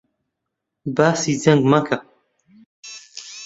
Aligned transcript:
باسی 0.95 1.33
جەنگ 1.41 1.61
مەکە! 1.71 1.97